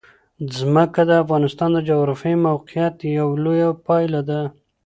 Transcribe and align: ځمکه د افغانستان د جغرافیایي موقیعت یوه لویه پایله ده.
ځمکه 0.55 1.01
د 1.09 1.11
افغانستان 1.23 1.69
د 1.73 1.79
جغرافیایي 1.89 2.43
موقیعت 2.47 2.95
یوه 3.17 3.35
لویه 3.43 3.69
پایله 3.85 4.21
ده. 4.29 4.41